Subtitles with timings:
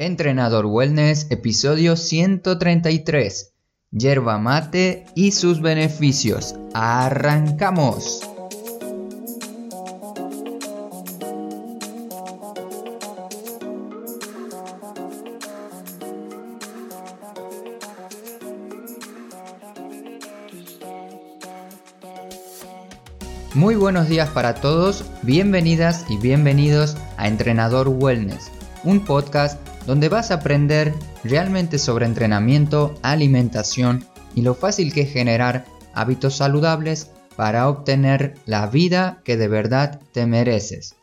[0.00, 3.52] Entrenador Wellness, episodio 133.
[3.90, 6.54] Yerba mate y sus beneficios.
[6.72, 8.20] ¡Arrancamos!
[23.52, 28.52] Muy buenos días para todos, bienvenidas y bienvenidos a Entrenador Wellness,
[28.84, 30.92] un podcast donde vas a aprender
[31.24, 35.64] realmente sobre entrenamiento, alimentación y lo fácil que es generar
[35.94, 40.94] hábitos saludables para obtener la vida que de verdad te mereces.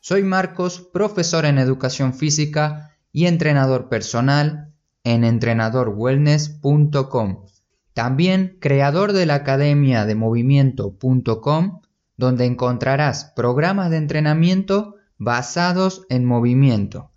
[0.00, 7.46] Soy Marcos, profesor en educación física y entrenador personal en entrenadorwellness.com.
[7.94, 11.80] También creador de la academia de movimiento.com,
[12.18, 17.13] donde encontrarás programas de entrenamiento basados en movimiento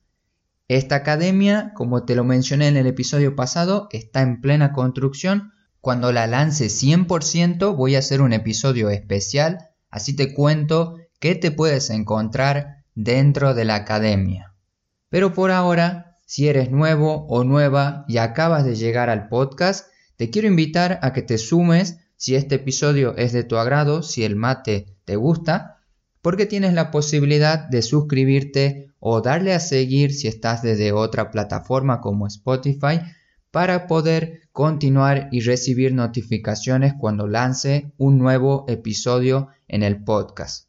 [0.67, 5.53] esta academia, como te lo mencioné en el episodio pasado, está en plena construcción.
[5.79, 11.51] Cuando la lance 100% voy a hacer un episodio especial, así te cuento qué te
[11.51, 14.55] puedes encontrar dentro de la academia.
[15.09, 20.29] Pero por ahora, si eres nuevo o nueva y acabas de llegar al podcast, te
[20.29, 24.35] quiero invitar a que te sumes si este episodio es de tu agrado, si el
[24.35, 25.77] mate te gusta,
[26.21, 32.01] porque tienes la posibilidad de suscribirte o darle a seguir si estás desde otra plataforma
[32.01, 32.99] como Spotify
[33.51, 40.67] para poder continuar y recibir notificaciones cuando lance un nuevo episodio en el podcast.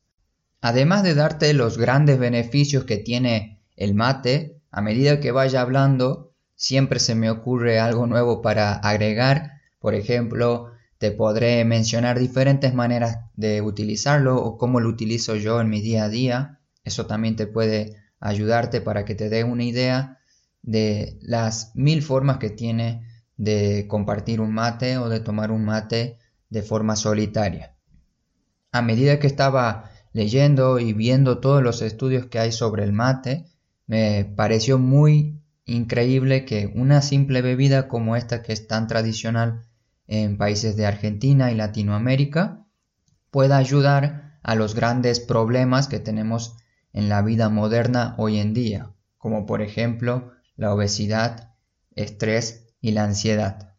[0.60, 6.32] Además de darte los grandes beneficios que tiene el mate, a medida que vaya hablando,
[6.54, 9.52] siempre se me ocurre algo nuevo para agregar.
[9.78, 15.70] Por ejemplo, te podré mencionar diferentes maneras de utilizarlo o cómo lo utilizo yo en
[15.70, 16.60] mi día a día.
[16.84, 20.18] Eso también te puede ayudarte para que te dé una idea
[20.62, 26.18] de las mil formas que tiene de compartir un mate o de tomar un mate
[26.50, 27.74] de forma solitaria.
[28.72, 33.46] A medida que estaba leyendo y viendo todos los estudios que hay sobre el mate,
[33.86, 39.62] me pareció muy increíble que una simple bebida como esta que es tan tradicional
[40.06, 42.66] en países de Argentina y Latinoamérica
[43.30, 46.56] pueda ayudar a los grandes problemas que tenemos
[46.92, 51.54] en la vida moderna hoy en día, como por ejemplo la obesidad,
[51.94, 53.74] estrés y la ansiedad.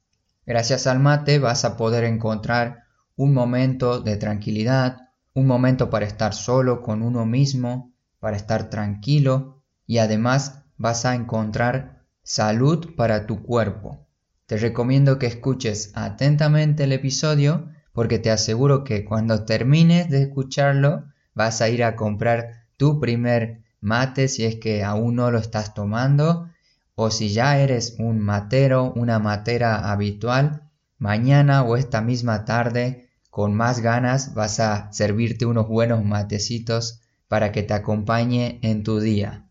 [0.46, 2.84] Gracias al mate vas a poder encontrar
[3.16, 9.62] un momento de tranquilidad, un momento para estar solo con uno mismo, para estar tranquilo
[9.86, 14.08] y además vas a encontrar salud para tu cuerpo.
[14.46, 21.06] Te recomiendo que escuches atentamente el episodio porque te aseguro que cuando termines de escucharlo
[21.34, 25.74] vas a ir a comprar tu primer mate si es que aún no lo estás
[25.74, 26.50] tomando
[26.96, 30.64] o si ya eres un matero, una matera habitual,
[30.98, 37.52] mañana o esta misma tarde con más ganas vas a servirte unos buenos matecitos para
[37.52, 39.50] que te acompañe en tu día.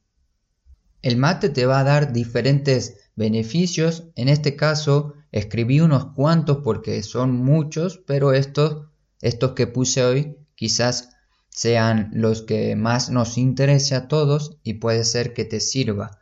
[1.03, 7.03] El mate te va a dar diferentes beneficios, en este caso escribí unos cuantos porque
[7.03, 8.89] son muchos, pero estos,
[9.21, 11.18] estos que puse hoy quizás
[11.59, 16.21] sean los que más nos interese a todos y puede ser que te sirva.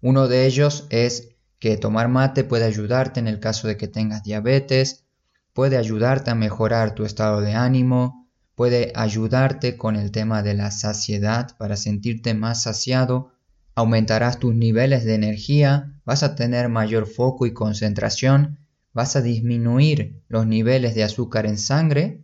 [0.00, 4.22] Uno de ellos es que tomar mate puede ayudarte en el caso de que tengas
[4.22, 5.06] diabetes,
[5.54, 10.70] puede ayudarte a mejorar tu estado de ánimo, puede ayudarte con el tema de la
[10.70, 13.32] saciedad para sentirte más saciado,
[13.74, 18.60] aumentarás tus niveles de energía, vas a tener mayor foco y concentración,
[18.92, 22.22] vas a disminuir los niveles de azúcar en sangre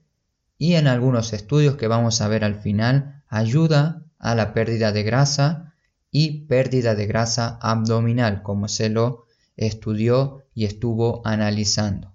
[0.59, 5.03] y en algunos estudios que vamos a ver al final ayuda a la pérdida de
[5.03, 5.75] grasa
[6.11, 12.15] y pérdida de grasa abdominal como se lo estudió y estuvo analizando.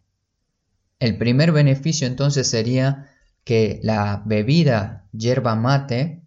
[1.00, 3.10] El primer beneficio entonces sería
[3.44, 6.24] que la bebida yerba mate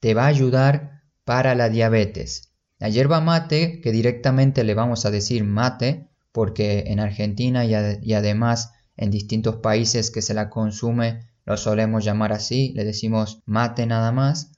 [0.00, 2.52] te va a ayudar para la diabetes.
[2.78, 8.14] La yerba mate, que directamente le vamos a decir mate, porque en Argentina y, y
[8.14, 13.86] además en distintos países que se la consume lo solemos llamar así, le decimos mate
[13.86, 14.52] nada más.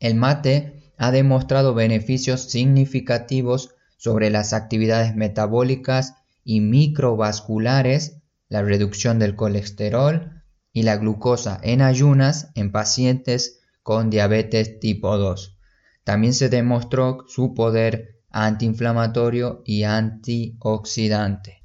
[0.00, 8.18] El mate ha demostrado beneficios significativos sobre las actividades metabólicas y microvasculares,
[8.48, 10.42] la reducción del colesterol
[10.72, 15.56] y la glucosa en ayunas en pacientes con diabetes tipo 2.
[16.04, 21.62] También se demostró su poder antiinflamatorio y antioxidante.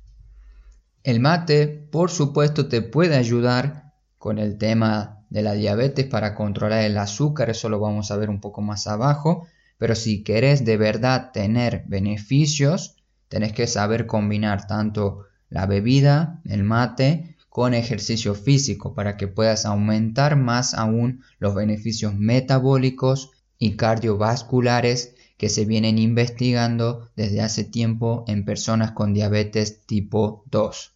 [1.04, 3.91] El mate, por supuesto, te puede ayudar
[4.22, 8.30] con el tema de la diabetes para controlar el azúcar, eso lo vamos a ver
[8.30, 9.48] un poco más abajo,
[9.80, 12.98] pero si querés de verdad tener beneficios,
[13.30, 19.66] tenés que saber combinar tanto la bebida, el mate, con ejercicio físico para que puedas
[19.66, 28.24] aumentar más aún los beneficios metabólicos y cardiovasculares que se vienen investigando desde hace tiempo
[28.28, 30.94] en personas con diabetes tipo 2.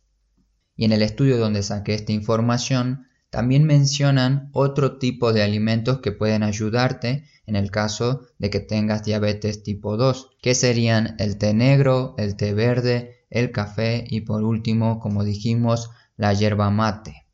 [0.75, 6.14] Y en el estudio donde saqué esta información, también mencionan otro tipo de alimentos que
[6.14, 11.54] pueden ayudarte en el caso de que tengas diabetes tipo 2, que serían el té
[11.54, 17.26] negro, el té verde, el café y por último, como dijimos, la yerba mate.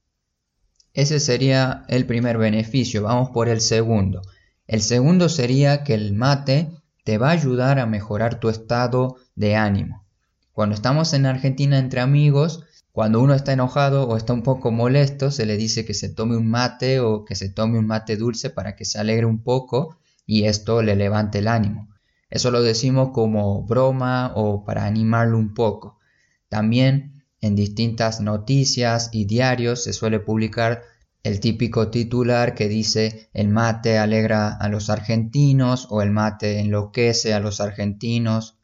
[0.92, 3.04] Ese sería el primer beneficio.
[3.04, 4.24] Vamos por el segundo.
[4.66, 6.72] El segundo sería que el mate
[7.04, 10.04] te va a ayudar a mejorar tu estado de ánimo.
[10.52, 15.32] Cuando estamos en Argentina entre amigos, cuando uno está enojado o está un poco molesto,
[15.32, 18.50] se le dice que se tome un mate o que se tome un mate dulce
[18.50, 21.88] para que se alegre un poco y esto le levante el ánimo.
[22.30, 26.00] Eso lo decimos como broma o para animarlo un poco.
[26.50, 30.84] También en distintas noticias y diarios se suele publicar
[31.24, 37.34] el típico titular que dice el mate alegra a los argentinos o el mate enloquece
[37.34, 38.58] a los argentinos.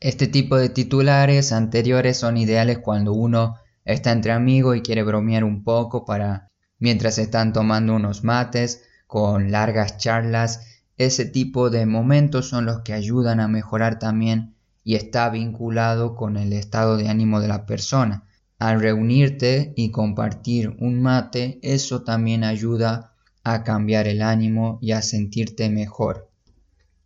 [0.00, 3.56] Este tipo de titulares anteriores son ideales cuando uno
[3.92, 6.48] está entre amigos y quiere bromear un poco para
[6.78, 10.70] mientras están tomando unos mates con largas charlas
[11.00, 14.54] ese tipo de momentos son los que ayudan a mejorar también
[14.84, 18.24] y está vinculado con el estado de ánimo de la persona.
[18.58, 23.14] Al reunirte y compartir un mate, eso también ayuda
[23.44, 26.28] a cambiar el ánimo y a sentirte mejor.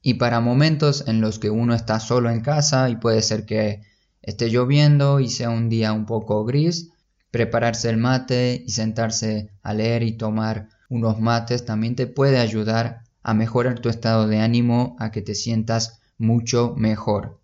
[0.03, 3.83] Y para momentos en los que uno está solo en casa y puede ser que
[4.25, 6.91] esté lloviendo y sea un día un poco gris,
[7.31, 13.03] prepararse el mate y sentarse a leer y tomar unos mates también te puede ayudar
[13.23, 17.41] a mejorar tu estado de ánimo, a que te sientas mucho mejor.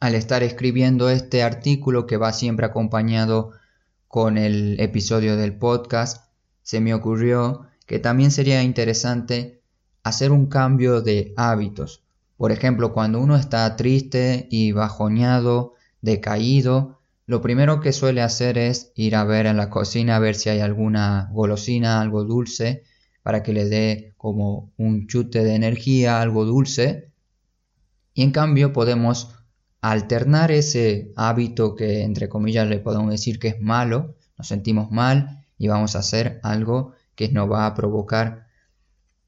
[0.00, 3.52] Al estar escribiendo este artículo que va siempre acompañado
[4.08, 6.28] con el episodio del podcast,
[6.62, 9.60] se me ocurrió que también sería interesante
[10.02, 12.02] hacer un cambio de hábitos.
[12.36, 18.92] Por ejemplo, cuando uno está triste y bajoneado, decaído, lo primero que suele hacer es
[18.94, 22.82] ir a ver en la cocina a ver si hay alguna golosina, algo dulce,
[23.22, 27.10] para que le dé como un chute de energía, algo dulce.
[28.12, 29.34] Y en cambio podemos
[29.80, 35.46] alternar ese hábito que entre comillas le podemos decir que es malo, nos sentimos mal
[35.56, 38.46] y vamos a hacer algo que nos va a provocar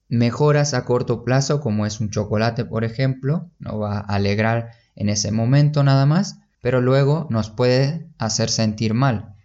[0.08, 5.08] mejoras a corto plazo como es un chocolate por ejemplo, nos va a alegrar en
[5.08, 9.37] ese momento nada más, pero luego nos puede hacer sentir mal.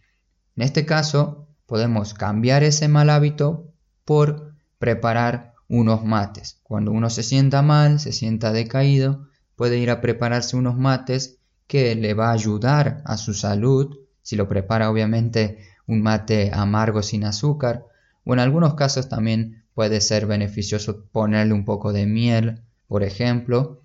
[0.55, 3.75] En este caso podemos cambiar ese mal hábito
[4.05, 6.57] por preparar unos mates.
[6.63, 11.37] Cuando uno se sienta mal, se sienta decaído, puede ir a prepararse unos mates
[11.67, 17.03] que le va a ayudar a su salud, si lo prepara obviamente un mate amargo
[17.03, 17.85] sin azúcar,
[18.25, 23.80] o en algunos casos también puede ser beneficioso ponerle un poco de miel, por ejemplo.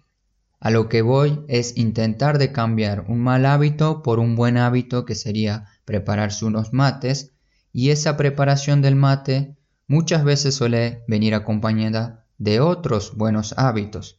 [0.59, 5.05] A lo que voy es intentar de cambiar un mal hábito por un buen hábito
[5.05, 7.33] que sería prepararse unos mates
[7.73, 9.57] y esa preparación del mate
[9.87, 14.19] muchas veces suele venir acompañada de otros buenos hábitos.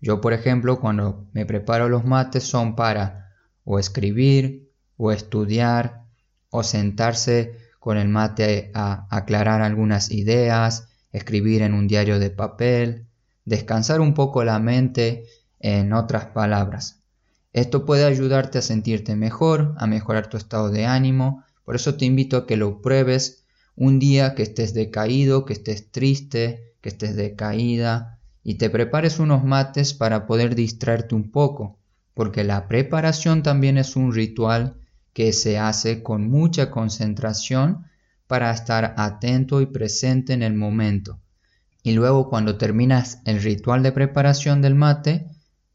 [0.00, 3.32] Yo, por ejemplo, cuando me preparo los mates son para
[3.64, 6.04] o escribir, o estudiar,
[6.50, 13.06] o sentarse con el mate a aclarar algunas ideas, escribir en un diario de papel,
[13.44, 15.24] descansar un poco la mente,
[15.60, 17.02] en otras palabras.
[17.52, 22.04] Esto puede ayudarte a sentirte mejor, a mejorar tu estado de ánimo, por eso te
[22.04, 23.44] invito a que lo pruebes
[23.76, 29.44] un día que estés decaído, que estés triste, que estés decaída y te prepares unos
[29.44, 31.78] mates para poder distraerte un poco,
[32.14, 34.76] porque la preparación también es un ritual
[35.12, 37.86] que se hace con mucha concentración
[38.26, 41.18] para estar atento y presente en el momento.
[41.82, 45.26] Y luego cuando terminas el ritual de preparación del mate,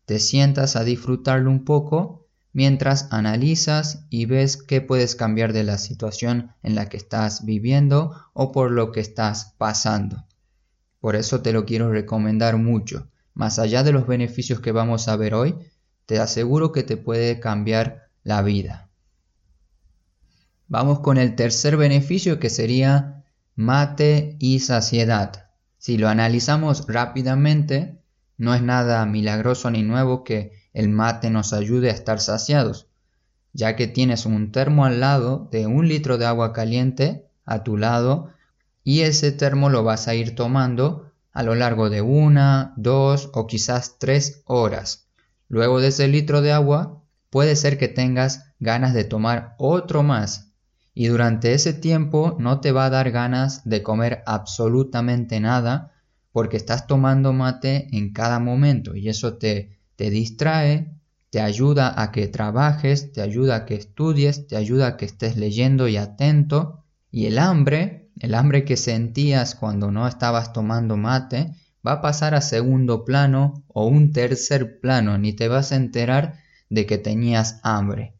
[0.05, 5.77] te sientas a disfrutarlo un poco mientras analizas y ves qué puedes cambiar de la
[5.77, 10.25] situación en la que estás viviendo o por lo que estás pasando.
[10.99, 13.09] Por eso te lo quiero recomendar mucho.
[13.33, 15.55] Más allá de los beneficios que vamos a ver hoy,
[16.05, 18.89] te aseguro que te puede cambiar la vida.
[20.67, 25.49] Vamos con el tercer beneficio que sería mate y saciedad.
[25.77, 28.02] Si lo analizamos rápidamente,
[28.37, 32.87] no es nada milagroso ni nuevo que el mate nos ayude a estar saciados,
[33.53, 37.77] ya que tienes un termo al lado de un litro de agua caliente a tu
[37.77, 38.31] lado
[38.83, 43.47] y ese termo lo vas a ir tomando a lo largo de una, dos o
[43.47, 45.07] quizás tres horas.
[45.47, 50.53] Luego de ese litro de agua, puede ser que tengas ganas de tomar otro más
[50.93, 55.92] y durante ese tiempo no te va a dar ganas de comer absolutamente nada
[56.33, 60.99] porque estás tomando mate en cada momento y eso te, te distrae,
[61.29, 65.37] te ayuda a que trabajes, te ayuda a que estudies, te ayuda a que estés
[65.37, 66.83] leyendo y atento.
[67.11, 72.33] Y el hambre, el hambre que sentías cuando no estabas tomando mate, va a pasar
[72.33, 77.59] a segundo plano o un tercer plano, ni te vas a enterar de que tenías
[77.63, 78.15] hambre.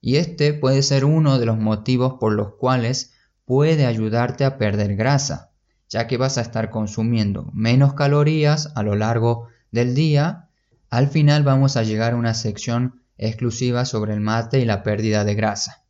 [0.00, 3.12] Y este puede ser uno de los motivos por los cuales
[3.44, 5.50] puede ayudarte a perder grasa,
[5.88, 10.46] ya que vas a estar consumiendo menos calorías a lo largo del día
[10.90, 15.24] al final vamos a llegar a una sección exclusiva sobre el mate y la pérdida
[15.24, 15.84] de grasa.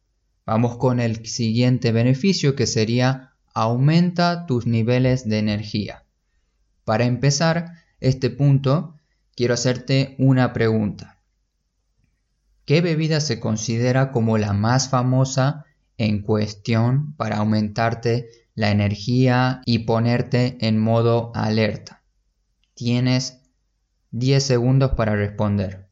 [0.45, 6.05] Vamos con el siguiente beneficio que sería aumenta tus niveles de energía.
[6.85, 8.97] Para empezar este punto,
[9.35, 11.19] quiero hacerte una pregunta.
[12.65, 15.65] ¿Qué bebida se considera como la más famosa
[15.99, 22.03] en cuestión para aumentarte la energía y ponerte en modo alerta?
[22.75, 23.43] Tienes
[24.11, 25.87] 10 segundos para responder.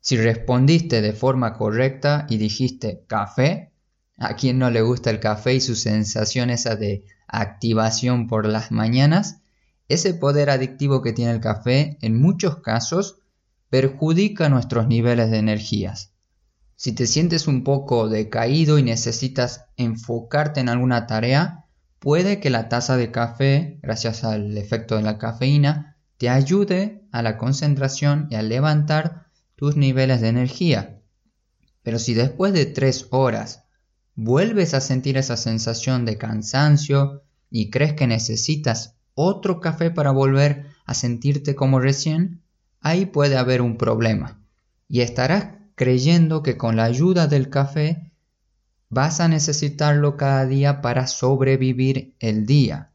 [0.00, 3.72] Si respondiste de forma correcta y dijiste café,
[4.18, 8.70] a quien no le gusta el café y su sensación esa de activación por las
[8.70, 9.40] mañanas,
[9.88, 13.18] ese poder adictivo que tiene el café en muchos casos
[13.70, 16.12] perjudica nuestros niveles de energías.
[16.76, 21.66] Si te sientes un poco decaído y necesitas enfocarte en alguna tarea,
[21.98, 27.22] puede que la taza de café, gracias al efecto de la cafeína, te ayude a
[27.22, 29.26] la concentración y a levantar
[29.56, 31.00] tus niveles de energía.
[31.82, 33.64] Pero si después de tres horas
[34.14, 40.66] vuelves a sentir esa sensación de cansancio y crees que necesitas otro café para volver
[40.86, 42.42] a sentirte como recién,
[42.80, 44.44] ahí puede haber un problema
[44.88, 48.12] y estarás creyendo que con la ayuda del café
[48.88, 52.92] vas a necesitarlo cada día para sobrevivir el día.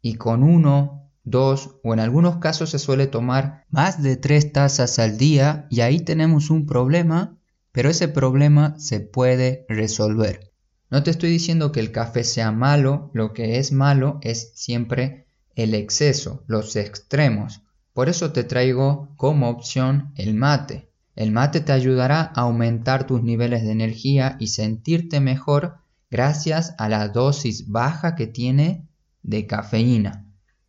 [0.00, 4.98] Y con uno, dos o en algunos casos se suele tomar más de tres tazas
[4.98, 7.36] al día y ahí tenemos un problema,
[7.72, 10.52] pero ese problema se puede resolver.
[10.88, 15.25] No te estoy diciendo que el café sea malo, lo que es malo es siempre
[15.56, 17.62] el exceso, los extremos.
[17.92, 20.90] Por eso te traigo como opción el mate.
[21.16, 25.78] El mate te ayudará a aumentar tus niveles de energía y sentirte mejor
[26.10, 28.86] gracias a la dosis baja que tiene
[29.22, 30.26] de cafeína.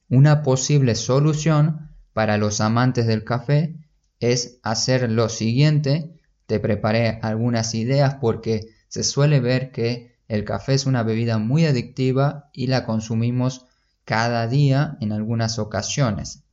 [0.10, 3.76] Una posible solución para los amantes del café
[4.22, 6.16] es hacer lo siguiente.
[6.46, 11.66] Te preparé algunas ideas porque se suele ver que el café es una bebida muy
[11.66, 13.67] adictiva y la consumimos
[14.08, 16.46] cada día en algunas ocasiones.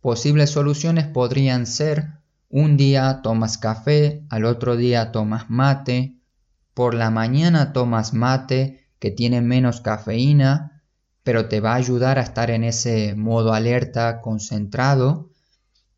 [0.00, 6.16] Posibles soluciones podrían ser un día tomas café, al otro día tomas mate,
[6.74, 10.82] por la mañana tomas mate que tiene menos cafeína,
[11.22, 15.30] pero te va a ayudar a estar en ese modo alerta, concentrado,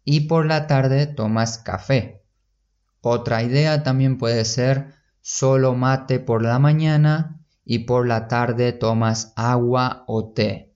[0.04, 2.22] y por la tarde tomas café.
[3.00, 9.32] Otra idea también puede ser solo mate por la mañana y por la tarde tomas
[9.36, 10.67] agua o té.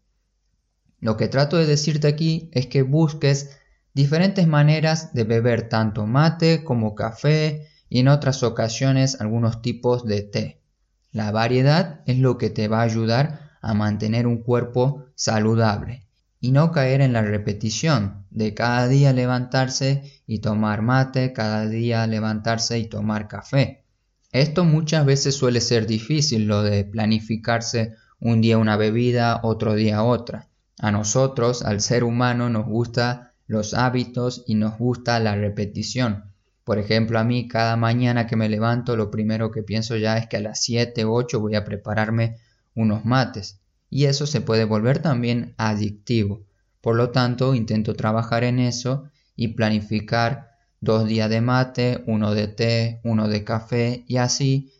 [1.03, 3.59] Lo que trato de decirte aquí es que busques
[3.93, 10.23] diferentes maneras de beber tanto mate como café y en otras ocasiones algunos tipos de
[10.23, 10.63] té.
[11.11, 16.07] La variedad es lo que te va a ayudar a mantener un cuerpo saludable
[16.39, 22.07] y no caer en la repetición de cada día levantarse y tomar mate, cada día
[22.07, 23.85] levantarse y tomar café.
[24.31, 30.05] Esto muchas veces suele ser difícil, lo de planificarse un día una bebida, otro día
[30.05, 30.49] otra.
[30.83, 36.25] A nosotros, al ser humano, nos gusta los hábitos y nos gusta la repetición.
[36.65, 40.27] Por ejemplo, a mí cada mañana que me levanto lo primero que pienso ya es
[40.27, 42.39] que a las 7 o 8 voy a prepararme
[42.75, 43.61] unos mates
[43.91, 46.43] y eso se puede volver también adictivo.
[46.81, 49.05] Por lo tanto, intento trabajar en eso
[49.37, 54.73] y planificar dos días de mate, uno de té, uno de café y así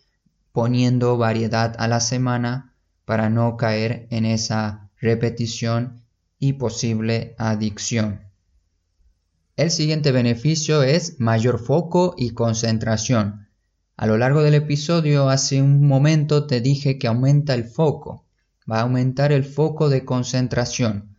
[0.51, 6.01] poniendo variedad a la semana para no caer en esa repetición
[6.39, 8.21] y posible adicción.
[9.57, 13.49] El siguiente beneficio es mayor foco y concentración.
[13.97, 18.25] A lo largo del episodio hace un momento te dije que aumenta el foco,
[18.71, 21.17] va a aumentar el foco de concentración.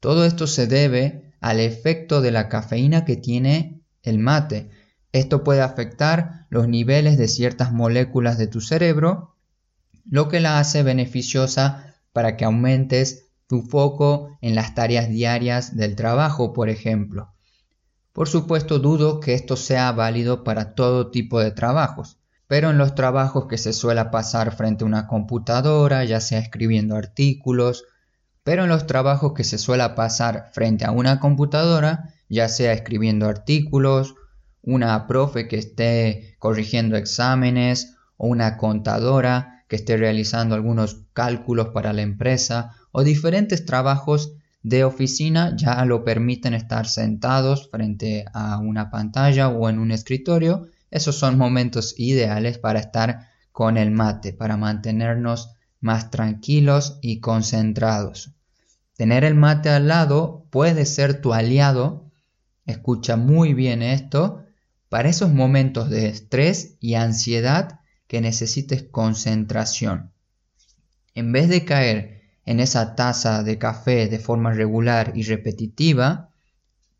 [0.00, 4.68] Todo esto se debe al efecto de la cafeína que tiene el mate.
[5.12, 9.36] Esto puede afectar los niveles de ciertas moléculas de tu cerebro,
[10.10, 15.96] lo que la hace beneficiosa para que aumentes tu foco en las tareas diarias del
[15.96, 17.32] trabajo, por ejemplo.
[18.12, 22.94] Por supuesto, dudo que esto sea válido para todo tipo de trabajos, pero en los
[22.94, 27.84] trabajos que se suele pasar frente a una computadora, ya sea escribiendo artículos,
[28.44, 33.28] pero en los trabajos que se suele pasar frente a una computadora, ya sea escribiendo
[33.28, 34.14] artículos,
[34.62, 41.92] una profe que esté corrigiendo exámenes o una contadora que esté realizando algunos cálculos para
[41.92, 48.90] la empresa o diferentes trabajos de oficina ya lo permiten estar sentados frente a una
[48.90, 50.68] pantalla o en un escritorio.
[50.90, 55.50] Esos son momentos ideales para estar con el mate, para mantenernos
[55.80, 58.32] más tranquilos y concentrados.
[58.96, 62.10] Tener el mate al lado puede ser tu aliado,
[62.66, 64.44] escucha muy bien esto,
[64.88, 70.11] para esos momentos de estrés y ansiedad que necesites concentración.
[71.14, 76.30] En vez de caer en esa taza de café de forma regular y repetitiva,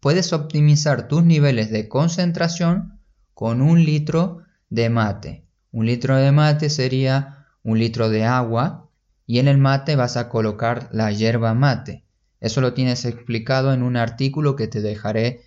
[0.01, 2.99] puedes optimizar tus niveles de concentración
[3.35, 5.45] con un litro de mate.
[5.71, 8.91] Un litro de mate sería un litro de agua
[9.27, 12.05] y en el mate vas a colocar la hierba mate.
[12.41, 15.43] Eso lo tienes explicado en un artículo que te dejaré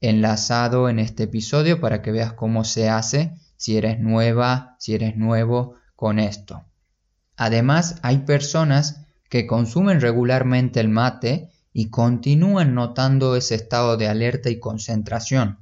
[0.00, 5.16] enlazado en este episodio para que veas cómo se hace si eres nueva, si eres
[5.16, 6.64] nuevo con esto.
[7.42, 14.50] Además, hay personas que consumen regularmente el mate y continúan notando ese estado de alerta
[14.50, 15.58] y concentración,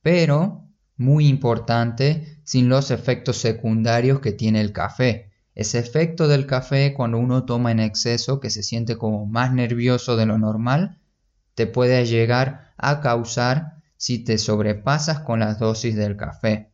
[0.00, 0.64] pero,
[0.96, 5.30] muy importante, sin los efectos secundarios que tiene el café.
[5.54, 10.16] Ese efecto del café cuando uno toma en exceso, que se siente como más nervioso
[10.16, 10.98] de lo normal,
[11.54, 16.71] te puede llegar a causar si te sobrepasas con las dosis del café.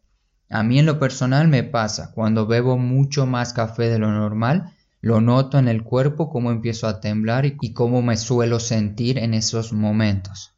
[0.51, 4.73] A mí en lo personal me pasa, cuando bebo mucho más café de lo normal,
[5.01, 9.35] lo noto en el cuerpo cómo empiezo a temblar y cómo me suelo sentir en
[9.35, 10.55] esos momentos.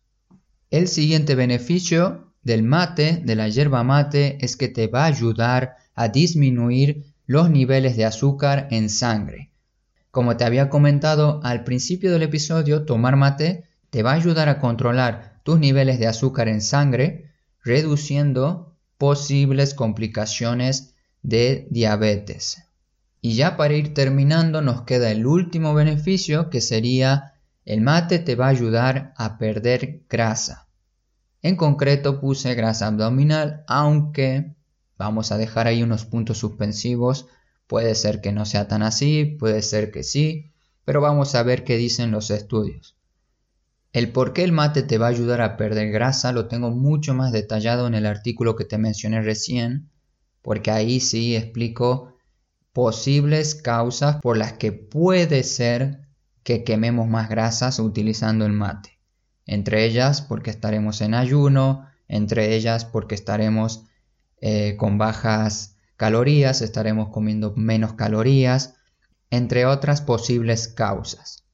[0.71, 5.77] El siguiente beneficio del mate, de la yerba mate, es que te va a ayudar
[5.95, 9.51] a disminuir los niveles de azúcar en sangre.
[10.11, 14.59] Como te había comentado al principio del episodio, tomar mate te va a ayudar a
[14.59, 17.31] controlar tus niveles de azúcar en sangre,
[17.63, 18.70] reduciendo
[19.01, 22.63] posibles complicaciones de diabetes.
[23.23, 27.33] Y ya para ir terminando nos queda el último beneficio que sería
[27.65, 30.69] el mate te va a ayudar a perder grasa.
[31.41, 34.55] En concreto puse grasa abdominal, aunque
[34.99, 37.27] vamos a dejar ahí unos puntos suspensivos.
[37.67, 40.53] Puede ser que no sea tan así, puede ser que sí,
[40.85, 43.00] pero vamos a ver qué dicen los estudios.
[43.93, 47.13] El por qué el mate te va a ayudar a perder grasa lo tengo mucho
[47.13, 49.91] más detallado en el artículo que te mencioné recién,
[50.43, 52.15] porque ahí sí explico
[52.73, 56.09] posibles causas por las que puede ser
[56.45, 58.99] que quememos más grasas utilizando el mate.
[59.45, 63.87] Entre ellas porque estaremos en ayuno, entre ellas porque estaremos
[64.41, 68.75] eh, con bajas calorías, estaremos comiendo menos calorías,
[69.31, 71.45] entre otras posibles causas.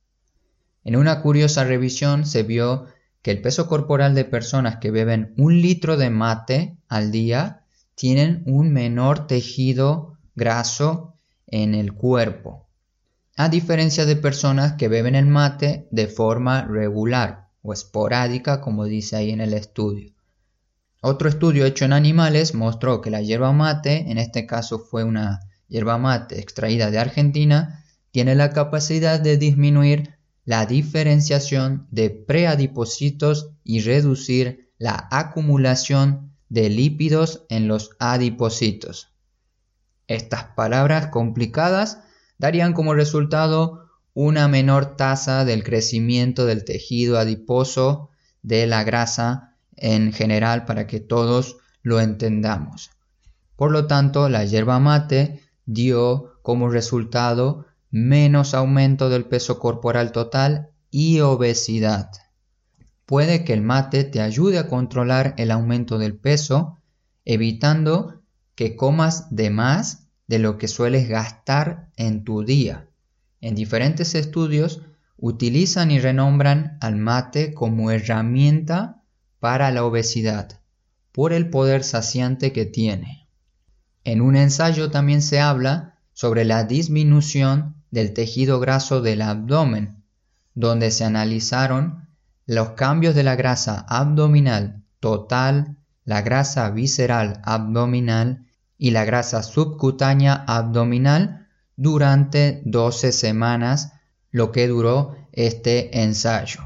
[0.87, 2.87] En una curiosa revisión se vio
[3.21, 7.65] que el peso corporal de personas que beben un litro de mate al día
[7.97, 11.17] tienen un menor tejido graso
[11.49, 12.69] en el cuerpo,
[13.37, 19.17] a diferencia de personas que beben el mate de forma regular o esporádica, como dice
[19.17, 20.13] ahí en el estudio.
[21.03, 25.41] Otro estudio hecho en animales mostró que la hierba mate, en este caso fue una
[25.67, 30.16] hierba mate extraída de Argentina, tiene la capacidad de disminuir
[30.47, 39.13] la diferenciación de preadipocitos y reducir la acumulación de lípidos en los adipocitos.
[40.07, 41.99] Estas palabras complicadas
[42.39, 48.11] darían como resultado una menor tasa del crecimiento del tejido adiposo
[48.43, 52.91] de la grasa en general para que todos lo entendamos.
[53.57, 60.69] Por lo tanto, la yerba mate dio como resultado menos aumento del peso corporal total
[60.91, 62.11] y obesidad.
[63.07, 66.77] Puede que el mate te ayude a controlar el aumento del peso,
[67.25, 68.21] evitando
[68.55, 72.87] que comas de más de lo que sueles gastar en tu día.
[73.41, 74.83] En diferentes estudios
[75.17, 79.03] utilizan y renombran al mate como herramienta
[79.41, 80.61] para la obesidad,
[81.13, 83.27] por el poder saciante que tiene.
[84.05, 90.05] En un ensayo también se habla sobre la disminución del tejido graso del abdomen,
[90.55, 92.07] donde se analizaron
[92.45, 100.45] los cambios de la grasa abdominal total la grasa visceral abdominal y la grasa subcutánea
[100.47, 103.93] abdominal durante 12 semanas,
[104.31, 106.61] lo que duró este ensayo.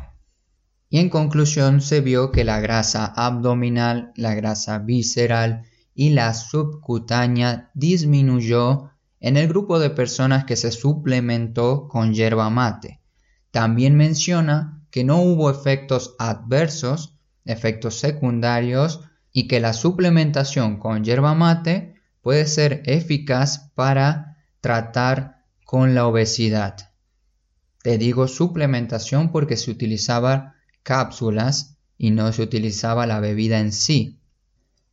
[0.88, 5.62] Y en conclusión se vio que la grasa abdominal, la grasa visceral
[5.95, 13.00] y la subcutánea disminuyó en el grupo de personas que se suplementó con yerba mate.
[13.50, 19.00] También menciona que no hubo efectos adversos, efectos secundarios
[19.33, 26.90] y que la suplementación con yerba mate puede ser eficaz para tratar con la obesidad.
[27.83, 34.19] Te digo suplementación porque se utilizaba cápsulas y no se utilizaba la bebida en sí.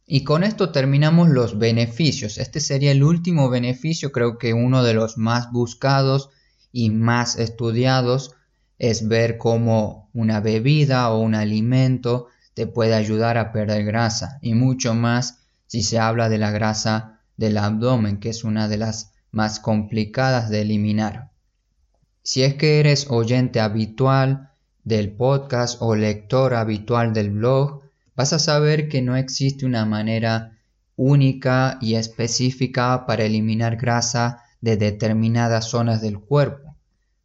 [0.10, 2.38] Y con esto terminamos los beneficios.
[2.38, 6.30] Este sería el último beneficio, creo que uno de los más buscados
[6.72, 8.34] y más estudiados
[8.80, 14.54] es ver cómo una bebida o un alimento te puede ayudar a perder grasa y
[14.54, 19.12] mucho más si se habla de la grasa del abdomen, que es una de las
[19.32, 21.32] más complicadas de eliminar.
[22.24, 24.52] Si es que eres oyente habitual
[24.86, 27.87] del podcast o lector habitual del blog,
[28.18, 30.58] vas a saber que no existe una manera
[30.96, 36.76] única y específica para eliminar grasa de determinadas zonas del cuerpo.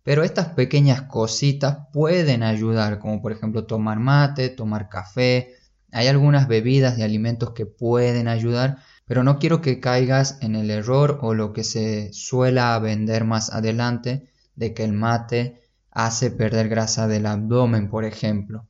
[0.02, 5.54] Pero estas pequeñas cositas pueden ayudar, como por ejemplo tomar mate, tomar café.
[5.92, 8.76] Hay algunas bebidas y alimentos que pueden ayudar,
[9.06, 13.50] pero no quiero que caigas en el error o lo que se suela vender más
[13.50, 18.66] adelante de que el mate hace perder grasa del abdomen, por ejemplo.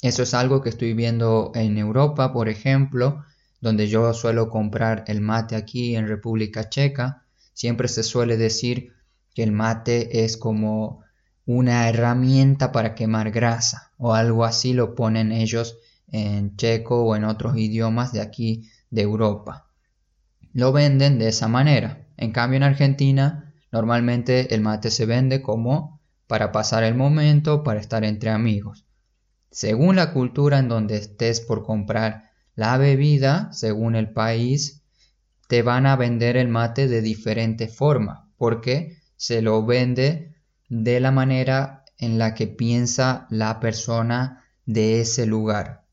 [0.00, 3.24] Eso es algo que estoy viendo en Europa, por ejemplo,
[3.60, 7.24] donde yo suelo comprar el mate aquí en República Checa.
[7.52, 8.92] Siempre se suele decir
[9.34, 11.02] que el mate es como
[11.46, 17.24] una herramienta para quemar grasa o algo así lo ponen ellos en checo o en
[17.24, 19.66] otros idiomas de aquí de Europa.
[20.52, 22.06] Lo venden de esa manera.
[22.16, 27.80] En cambio en Argentina normalmente el mate se vende como para pasar el momento, para
[27.80, 28.87] estar entre amigos.
[29.50, 34.82] Según la cultura en donde estés por comprar la bebida, según el país,
[35.48, 40.34] te van a vender el mate de diferente forma, porque se lo vende
[40.68, 45.86] de la manera en la que piensa la persona de ese lugar.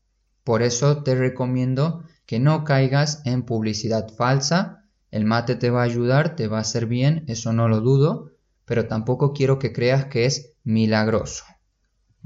[0.44, 4.84] Por eso te recomiendo que no caigas en publicidad falsa.
[5.10, 8.32] El mate te va a ayudar, te va a hacer bien, eso no lo dudo,
[8.64, 11.44] pero tampoco quiero que creas que es milagroso.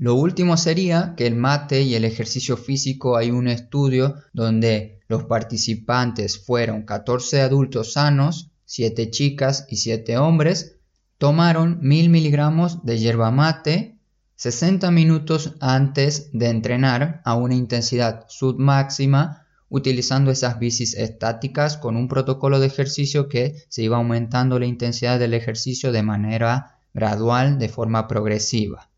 [0.01, 5.25] Lo último sería que el mate y el ejercicio físico hay un estudio donde los
[5.25, 10.79] participantes fueron 14 adultos sanos, 7 chicas y 7 hombres,
[11.19, 13.99] tomaron 1000 miligramos de yerba mate
[14.37, 22.09] 60 minutos antes de entrenar a una intensidad submáxima utilizando esas bicis estáticas con un
[22.09, 27.69] protocolo de ejercicio que se iba aumentando la intensidad del ejercicio de manera gradual de
[27.69, 28.90] forma progresiva.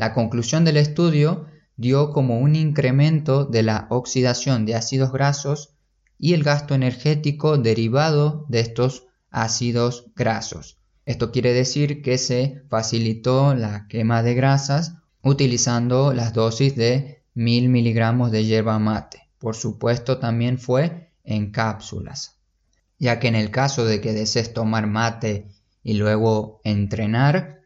[0.00, 1.44] La conclusión del estudio
[1.76, 5.74] dio como un incremento de la oxidación de ácidos grasos
[6.18, 10.78] y el gasto energético derivado de estos ácidos grasos.
[11.04, 17.68] Esto quiere decir que se facilitó la quema de grasas utilizando las dosis de 1000
[17.68, 19.28] miligramos de yerba mate.
[19.38, 22.38] Por supuesto también fue en cápsulas,
[22.98, 25.48] ya que en el caso de que desees tomar mate
[25.82, 27.59] y luego entrenar,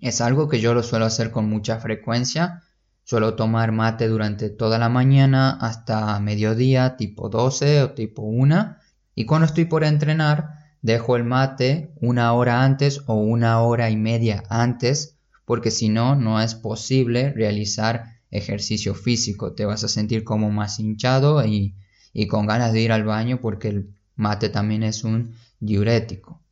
[0.00, 2.62] es algo que yo lo suelo hacer con mucha frecuencia.
[3.04, 8.76] Suelo tomar mate durante toda la mañana hasta mediodía, tipo 12 o tipo 1.
[9.14, 10.50] Y cuando estoy por entrenar,
[10.82, 16.16] dejo el mate una hora antes o una hora y media antes, porque si no,
[16.16, 19.52] no es posible realizar ejercicio físico.
[19.52, 21.74] Te vas a sentir como más hinchado y,
[22.12, 26.42] y con ganas de ir al baño porque el mate también es un diurético.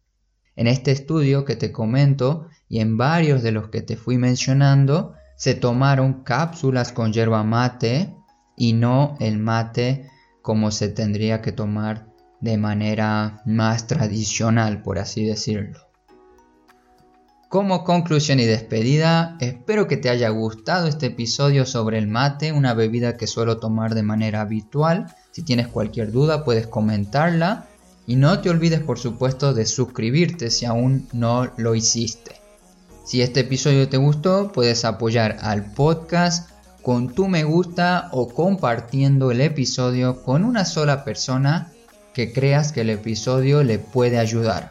[0.57, 5.15] En este estudio que te comento y en varios de los que te fui mencionando,
[5.37, 8.13] se tomaron cápsulas con yerba mate
[8.57, 10.11] y no el mate
[10.43, 12.09] como se tendría que tomar
[12.41, 15.79] de manera más tradicional, por así decirlo.
[17.49, 22.75] Como conclusión y despedida, espero que te haya gustado este episodio sobre el mate, una
[22.75, 25.15] bebida que suelo tomar de manera habitual.
[25.31, 27.69] Si tienes cualquier duda puedes comentarla
[28.05, 32.43] y no te olvides por supuesto de suscribirte si aún no lo hiciste.
[33.05, 36.51] Si este episodio te gustó, puedes apoyar al podcast
[36.83, 41.71] con tu me gusta o compartiendo el episodio con una sola persona
[42.15, 44.71] que creas que el episodio le puede ayudar.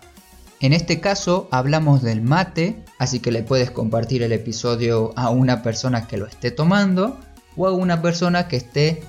[0.62, 5.62] En este caso hablamos del mate, así que le puedes compartir el episodio a una
[5.62, 7.19] persona que lo esté tomando
[7.56, 9.04] o a una persona que esté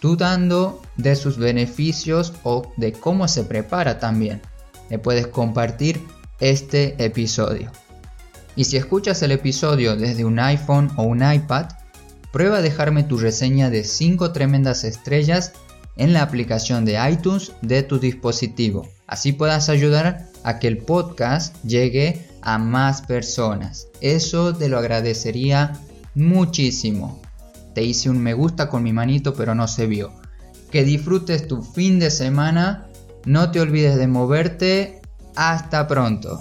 [0.00, 4.40] dudando de sus beneficios o de cómo se prepara también.
[4.88, 6.00] Le puedes compartir
[6.38, 7.70] este episodio.
[8.60, 11.70] Y si escuchas el episodio desde un iPhone o un iPad,
[12.30, 15.52] prueba a dejarme tu reseña de 5 tremendas estrellas
[15.96, 18.86] en la aplicación de iTunes de tu dispositivo.
[19.06, 23.88] Así puedas ayudar a que el podcast llegue a más personas.
[24.02, 25.72] Eso te lo agradecería
[26.14, 27.22] muchísimo.
[27.74, 30.12] Te hice un me gusta con mi manito pero no se vio.
[30.70, 32.88] Que disfrutes tu fin de semana.
[33.24, 35.00] No te olvides de moverte.
[35.34, 36.38] Hasta pronto.